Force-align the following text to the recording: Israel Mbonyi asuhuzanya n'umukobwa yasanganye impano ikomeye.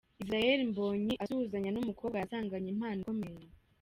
Israel 0.21 0.59
Mbonyi 0.69 1.13
asuhuzanya 1.23 1.69
n'umukobwa 1.73 2.17
yasanganye 2.21 2.69
impano 2.73 2.99
ikomeye. 3.01 3.45